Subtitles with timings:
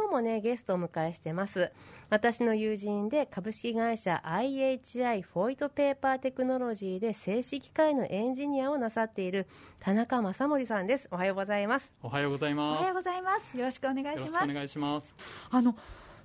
[0.00, 1.70] 今日もねゲストをお迎えしてます。
[2.08, 9.46] 私の友人で株式会社 IHI フォイトペーパーテクノロジーで静止機械のエンジニアをなさっている
[9.78, 11.06] 田中正森さんです。
[11.10, 11.92] おはようございます。
[12.02, 12.78] おはようございます。
[12.78, 13.58] おはようございます。
[13.58, 14.50] よろしくお願いします。
[14.50, 15.14] お願いします。
[15.50, 15.76] あの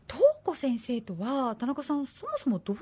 [0.08, 2.82] 東子先生とは田中さんそもそもどういっ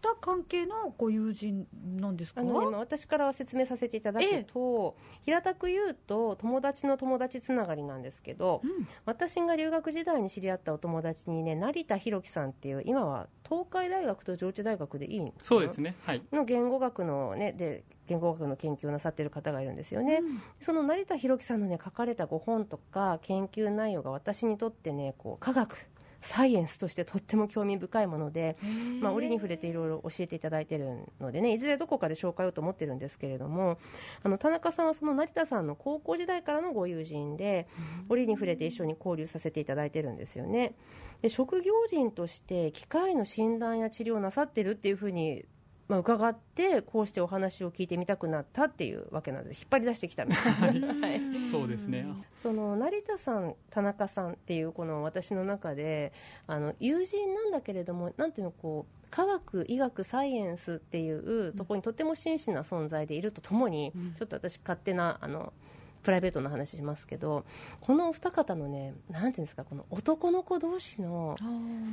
[0.00, 1.66] た関係のご友人
[1.96, 2.40] なんですか？
[2.40, 25.76] あの、ね、私からは説明させていただくと、ええ、平たく言うと友達の友達つながりなんですけど、うん、私が留学時代に知り合ったお友達にね成田博樹さんっていう今は東海大学と上智大学でいいそうですね、はい、の言語学のねで言語学の研究をなさっている方がいるんですよね、うん、その成田博樹さんのね書かれたご本とか研究内容が私にとってねこう科学
[26.22, 28.56] サイエンスとしてとっても興味深いもので、
[29.00, 33.78] まあ、折に触れていろいろ教えていただいているのでねいずれどこかで紹介をと思ってるんですけれども
[34.22, 37.68] あの田中さんはその成田さんの高校時代からのご友人で
[38.08, 40.74] 折に触れて一緒に交流させていただいてるんですよね。
[41.22, 45.44] で職業人として機械の診断や治療をなさってるっていうふうに
[45.88, 51.20] まあ、伺ってこうしてお話を聞いてみたくなったっていうわけなんで引っ張り出してきたみたいな、はい、
[51.50, 52.06] そうですね。
[52.36, 56.12] その成田さん田中さんっていうこの私の中で
[56.46, 65.52] あの友人なんだけれどもなんていうのこう科学、医学、サイエンスっていうところにとても真摯な存在でいるとともに、うん、ちょっと私勝手なあの
[66.06, 67.44] プライベートの話しますけど
[67.80, 71.34] このお二方のねなんていうんですかこの男の子同士の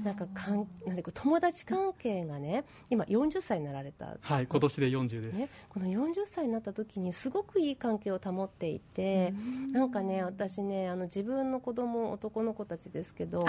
[0.03, 4.15] なんかかんなんで友達関係がね今40歳になられた。
[4.21, 9.33] はい今年で40です、ね、この40歳になった時にすごくいい関係を保っていて
[9.71, 13.43] なんかね私ねあの自分の子供男の子たちですけど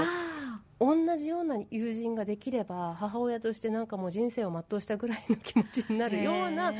[0.80, 6.72] 同じような友人ができれば母親としてなんかもう人生を全うしたぐらいの気持ちになるような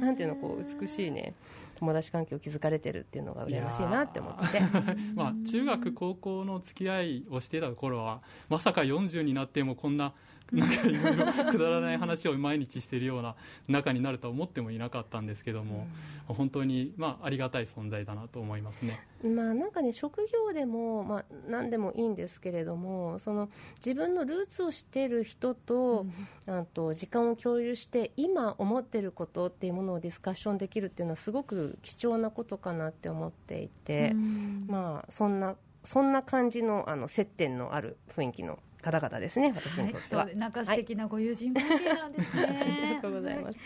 [0.00, 1.34] なんていうのこう美しいね
[1.78, 4.60] 友達関係を築かれてるっていうのが羨ましいなって思って
[5.14, 10.12] まあ中学高校の付き合いをしてた頃はまさか40になってもこんな
[10.52, 13.34] なんかいろいろくだらない話を毎日しているような
[13.68, 15.86] 中になるとは思ってもいなかったんですけども、
[16.28, 19.00] うん、本当に、まあ、ありがたい存在だなと思いますね。
[19.22, 23.50] まあ、なんかね職業でも、まあ、何でもいいんですけれどもその
[23.84, 26.06] 自分のルーツを知っている人と,、
[26.46, 40.24] うん、と時間を共有して今思っていることっていうものをディスカッションできるっていうのはすごく貴重なことかなって思っていて、うん、まあ、そんなそんな感じのあの接点のある雰囲気の方々ですね、私にとっては。
[40.24, 42.42] はい、なんか素敵なご友人関係なんですね。
[42.42, 43.58] はい、 ありがとうございます。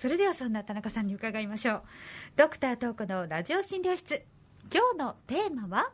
[0.00, 1.82] それではそんな田中さんに伺いましょう。
[2.36, 4.22] ドクタートークのラジオ診療室。
[4.72, 5.90] 今日のテーマは？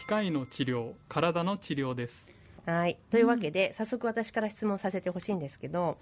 [0.00, 2.26] 機械の治療、体の治療です。
[2.66, 5.98] はいというわけで、うん、早速私から質問させてほしいんですけど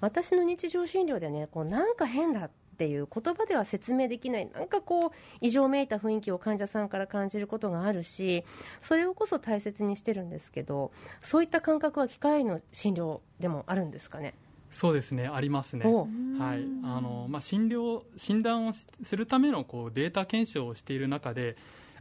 [0.00, 4.50] 私の日常診療でねこうなんか変だっていう言葉では説明できない。
[4.52, 8.44] なんかこう異常めいた雰囲気を患者さんから感じることがあるし
[8.82, 10.92] それをこそ大切にしてるんですけど
[11.22, 14.34] そういった感覚は機械の診療でもあるんですかね？
[14.70, 15.84] そうですね、ありますね。
[15.84, 21.56] はい、あのまあ診療診断をするためのこうデータ検証をしている中で、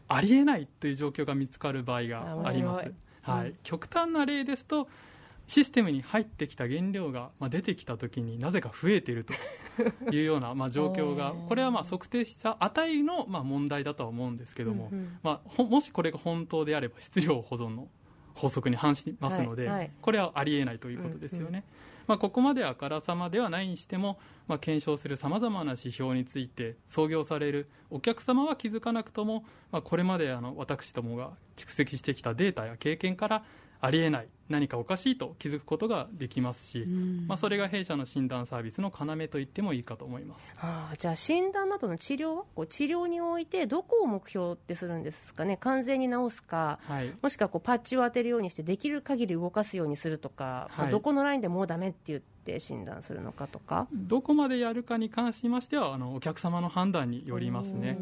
[0.08, 2.92] ありえないという状況が見つかる場合があります。
[3.22, 4.88] はい、うん、極端な例ですと、
[5.48, 9.34] システムに入ってきた原料が、まあ、出てきたときになぜか増えていると
[10.12, 17.90] いうような、まあ、状況がこれはまあ測定した値のまあ問題だとは思うんですけども、うんうん、まあ、もしこれが本当であれば質量保存の
[18.36, 21.48] 法則に反しますので、はいはい、これはありえないということですよね。
[21.50, 21.64] うんうん。
[22.08, 33.46] まあ、ここまであからさまではないにしても、まあ、検証するさまざまな指標について創業されるお客様は気づかなくとも、まあ、これまであの私どもが蓄積してきたデータや経験から
[33.84, 36.86] ありえない何かおかしいと気づくことができますし、
[37.28, 45.58] まあ、それが弊社の診断サービスの要と言ってもいいかと思います、はあ、じゃあ診断などの治療こう治療においてどこを目標ってするんですかね？
[45.58, 53.88] 完全に治すか、はい、もしくはこうパッチを当てるようにしてできる限り動かすようにするとか、はい、どこのラインでもうだめって言って診断するのかとか？
[53.92, 57.98] どこまでやるかに関しましてはあのお客様の判断によりますね。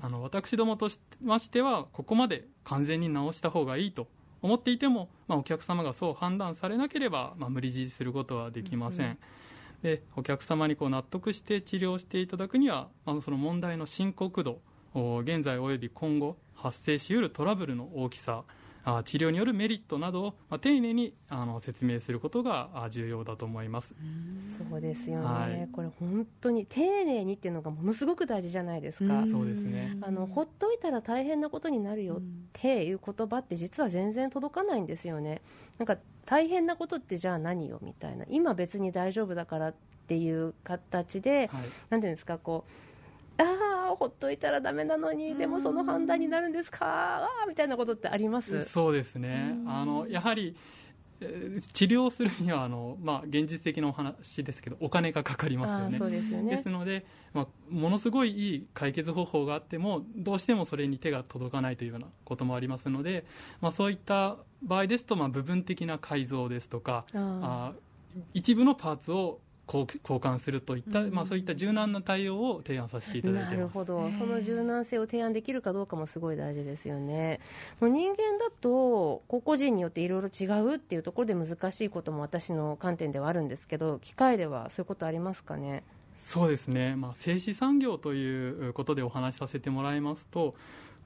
[0.00, 4.06] あの私どもとしましてはここまで完全に治した方がいいと
[4.42, 9.18] 思っていても、まあ、お客様がそう判断されなければ、まあ、無理強いすることはできません、うん、
[9.82, 14.60] でお客様にこう納得して治療していただくには、まあ、その問題の深刻度
[14.94, 18.52] 現在および今後発生しうるトラブルの大きさあ
[19.04, 23.94] 治療によるメリットなどを、まあ、丁寧にあの説明することが重要だと思います。
[24.70, 29.96] そうですよね、はい、これ本当に丁寧にっていうのがものすごく大事じゃないですか、そうですね。
[30.00, 35.42] あのほっといたら大変なことになるよっていう言葉って実は全然届かないんですよね。
[35.78, 35.96] なんか
[36.26, 38.24] 大変なことってじゃあ何よみたいな。
[38.28, 39.74] 今別に大丈夫だからっ
[40.06, 47.24] ていう形で、はい、なんていうんですかこうあああほっといたらだめなのにでもその判断になるんですか？
[47.24, 48.62] あみたいなことってあります？
[48.62, 49.56] そうですね。
[49.66, 50.56] あのやはり
[51.72, 55.98] 治療するにはあの、まあ、現実的なお話ですけどお金がかかりますよね。
[55.98, 56.56] そうですよね。
[56.56, 57.04] ですので、
[57.34, 63.24] まあ、ものすごいいい解決方法があってもどうしてもそれに手が届かないというようなこともありますので、
[63.60, 67.72] まあ、そういった場合ですと、まあ、部分的な改造ですとかあ
[68.32, 69.40] 一部のパーツを
[69.72, 77.40] 交換するといった、まあ、そういった柔軟な対応を提案させていただいてなるほど、その柔軟性を提案できるかどうかもすごい大事ですよね。
[77.80, 85.82] もう人間だと個々人によっていろいろ違うっていうところで難しいことも私の観点ではあるんですけど機械ではそういうことありますかね？
[86.20, 90.54] そうですね、まあ、製紙産業ということでお話しさせてもらいますと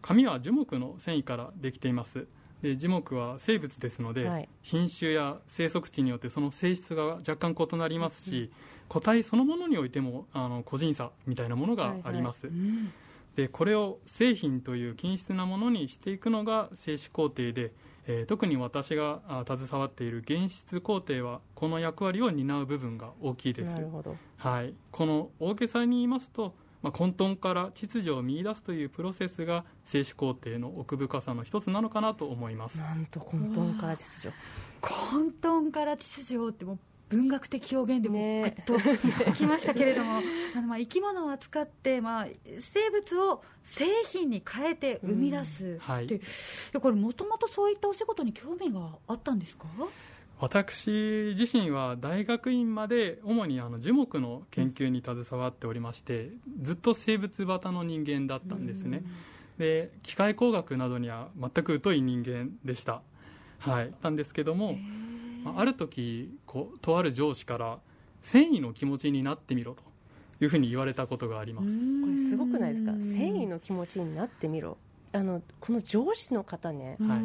[0.01, 2.27] 紙は樹木の繊維からできています。
[2.63, 8.51] で樹木は生物ですので、はい、品種や生息地によってその性質が若干異なりますし、うん、
[8.89, 12.93] 個体そのものにおいてもあの個人差みたいなものがあります、はいはいうん、
[13.35, 17.73] でこれを製品という均質なものにしていくのが製紙工程で、
[18.07, 23.81] えー、特に私が携わっている原質工程はこの役割を担う部分が大きいです。
[24.37, 32.79] はい、この大げさに言いますとまあ、混沌から秩序を見出すというプロセスが静止工程の奥深さの一つなのかなと思います。
[32.79, 34.37] なんと混沌から秩序。
[34.81, 40.23] 混沌から秩序っても文学的表現でもぐっときましたけれども、
[40.57, 42.27] あのまあ生き物を扱って、まあ、
[42.59, 45.77] 生物を製品に変えて生み出すって、う。
[45.77, 45.79] ん。
[45.79, 46.07] はい、
[46.81, 49.67] これもともとそういったお仕事に興味があったんですか？
[50.43, 56.31] 私自身は大学院まで主にあの樹木の研究に携わっておりまして
[56.61, 59.05] ずっと生物型の人間だったんですね。
[59.59, 63.03] で機械工学などには全く疎い人間でした。
[63.61, 63.95] はい。
[64.03, 64.77] なんですけども
[65.57, 67.79] ある時こうとある上司から
[68.21, 69.85] 繊維の気持ちになってみろと
[70.41, 71.69] いうふうに言われたことがあります。
[71.69, 71.73] こ
[72.09, 72.91] れすごくないですか？
[72.95, 74.77] 繊維の気持ちになってみろ
[75.13, 77.21] あのこの上司の方ね、はい、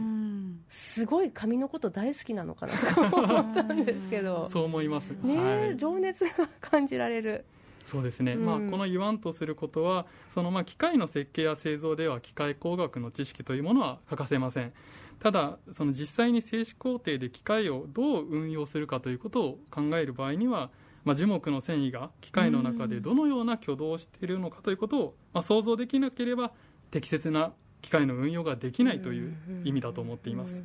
[0.67, 4.47] すごい髪のこと大好きなのかなと思ったんですけど。
[4.51, 5.11] そう思います。
[5.23, 7.45] ね、はい、情熱が感じられる。
[7.85, 14.73] そうですね、うん、まあ、この言わんとすることはそのまあ機械の設計や製造では機械工学の知識というものは欠かせません。
[15.19, 20.69] ただその実際に静止工程で機械をどう運用するかということを考える場合には
[21.07, 26.51] まあ、樹木の繊維が機械の中でどのような挙動をしているのかということを、まあ、想像できなければ
[26.91, 30.63] 適切な機械の運用ができないという意味だと思っています。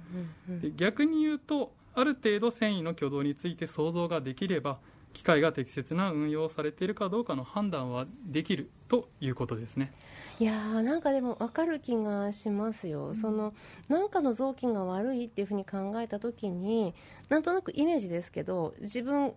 [0.49, 4.79] で逆に言うとある程度繊維の挙動について想像ができれば
[5.13, 9.93] 機械が適切な運用されているかどうかの判断はできるということですね。
[10.41, 13.55] いやーなんかでも分かる気がしますよ、うん、その
[13.89, 16.95] なんかの臓器が悪いっていうふうに考えたときに
[17.29, 19.35] なんとなくイメージですけど自分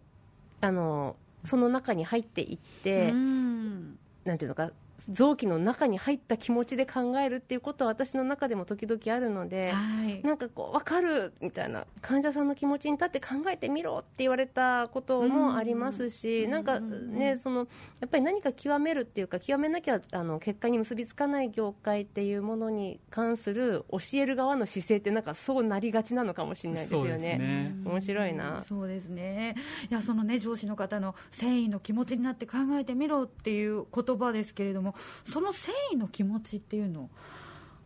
[0.62, 17.68] あのその中に入っていって、うん、なんていうのか臓器の中に入った気持ちで考えるっていうことは私の中でも時々あるので、はい、なんかこう分かるみたいな患者さんの気持ちに立って考えてみろって言われたこともありますし、んなんかねその
[18.00, 27.18] やっぱり何か極めるっていうか極めなきゃあの結果に結びつかない業界っていうものに関する教える側の姿勢ってなんかそうなりがちなのかもしれないですよね。
[27.18, 28.64] ね面白いな。
[28.68, 29.56] そうですね。
[29.90, 34.85] いやそのね上司の方の繊維の気持ちになって考えてみろっていう言葉ですけれども。
[34.86, 34.96] も
[35.26, 37.10] その繊維の気持ちっていうの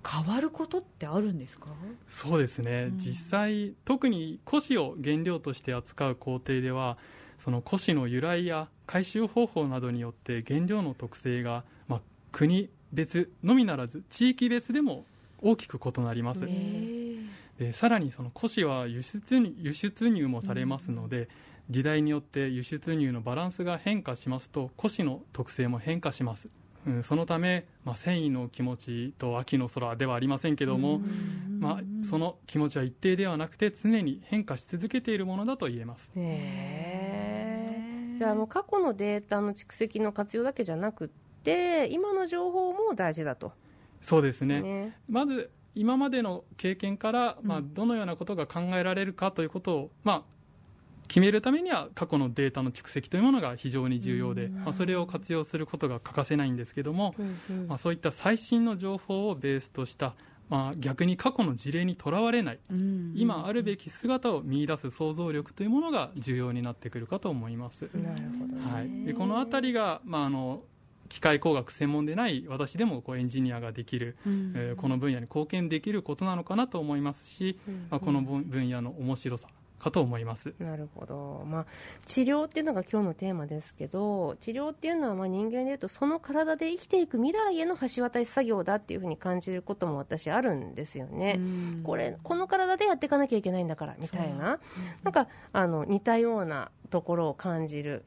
[0.08, 1.68] 変わることってあるんですか？
[2.08, 6.98] そうですね、うん、実際特に古紙を原料として扱う工程では
[7.40, 12.02] その古紙の由来や回収方法などによって原料の特性が、まあ、
[12.32, 15.06] 国別のみならず地域別でも
[15.42, 16.48] 大きく異なります。
[17.58, 21.28] でさらにその古紙は輸出輸出入もされますので、うん。
[21.70, 26.48] 時代によって輸出入のバランスが変化しますと古紙の特性も変化します
[26.88, 31.02] うん、そのため、まあ、繊維の気持ちと秋の空ではありませんけども、
[31.60, 36.10] まあ、その気持ちは一定ではなくて常に変化し続けているものだと言えます。
[38.18, 41.10] じゃあもう過去のデータの蓄積の活用だけじゃなく
[41.44, 43.54] て今の情報も大事だと。
[44.02, 50.24] そうですね、ね、まず今までの経験から、まあ、どのようなことが考えられるかということを、まあ、
[51.10, 57.16] 決めるためには過去のデータの蓄積というものが非常に重要で、まあ、それを活用することが欠かせないんですけども、
[57.68, 60.16] まあ、そういった最新の情報をベースとした
[60.50, 62.60] まあ、逆に過去の事例にとらわれない、
[63.14, 67.88] 今あるべき姿を見出す想像力というものが重要になってくるかと思います。
[67.94, 70.64] なるほど、はい、でこの辺りが、まあ、あの
[71.08, 79.48] 機械工学専門でない私でもこうエンジニアができる、うん、えー、この分野に貢献できることなのかなと思いますし、うん、まあ、この分野の面白さ
[79.80, 80.54] かと思います。
[80.60, 81.66] なるほど、まあ、
[82.06, 91.40] 治療っていうのが今日のテーマですけど治療っていうのはまあ人間でいうとその体で生きていく未来への橋渡し作業だっていうふうに感じることも私あるんですよね。
[91.84, 94.60] これこの体でやっていかなきゃいけないんだからみたいな、
[95.04, 98.04] なんかあの似たようなところを感じる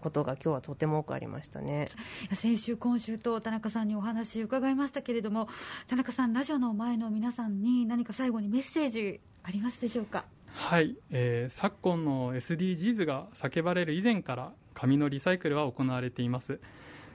[0.00, 1.86] ことが今日はとても多くありましたね。
[2.34, 5.48] 先週、今週と田中さんにお話伺いましたけれども
[5.88, 10.26] 田中さん、ラジオの前の皆さんに何か最後にメッセージありますでしょうか？
[10.54, 16.60] はい、えー、昨今の SDGs が叫ばれる以前から紙のリサイクルは行われています。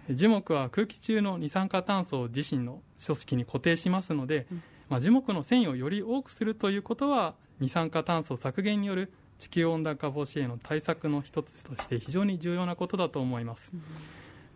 [0.10, 13.82] 樹木は空気中の二酸化炭素を自身の組織に固定しますので、うん、まあ、樹木の繊維をより多くするということは二酸化炭素削減による地球温暖化防止への対策の一つとして非常に重要なことだと思います、うん、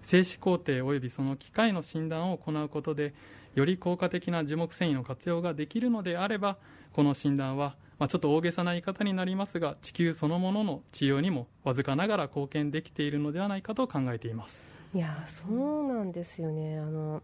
[0.02, 3.14] 精子工程及びその機械の診断を行うことで
[3.54, 6.58] より効果的な樹木繊維の活用ができるのであれば
[6.94, 14.62] この診断はまあ、ちょっと大げさな言い方になりますが地球そのものの治療にもわずかながら貢献できているのではないかと考えています。
[14.94, 16.80] いやそうなんですよね。
[16.80, 17.24] あの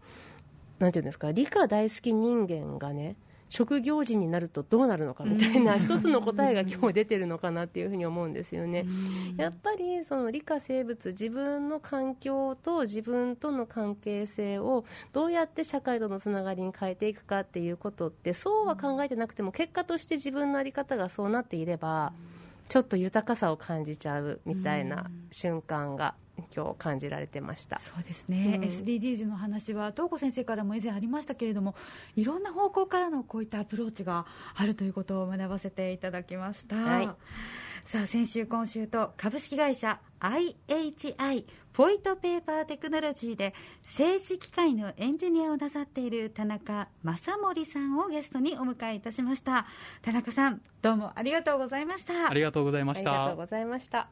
[0.78, 3.16] なんていうんですか理科大好き人間がね
[3.50, 8.86] 職業人になるとどうなるのかみたいな一つの答えが今日出てるのかなっていうふうに思うんですよね。
[9.36, 22.12] やっぱりその理科生物自分の環境と自分との関係性をどうやって社会とのつながりに変えていくかっていうことってそうは考えてなくても結果として自分の在り方がそうなっていれば
[22.68, 26.14] ちょっと豊かさを感じちゃうみたいな瞬間が
[26.54, 27.78] 今日感じられてました。
[27.78, 31.74] そうですね、うん、SDGs の話は東子先生からも以前ありましたけれども
[32.16, 37.06] いろんな方向からのこういったアプローチがあるということを学ばせていただきました、はい、
[37.84, 43.54] さあ先週今週と株式会社 IHI フォイトペーパーテクノロジーで
[43.84, 49.66] 静止機械のエンジニアをなさっている田中正森さんをゲストにお迎えいたしました。
[50.02, 52.28] 田中さんどうもありがとうございました。
[52.28, 53.10] ありがとうございました。
[53.10, 54.10] ありがとうございました